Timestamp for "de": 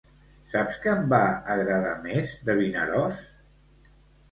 2.51-2.59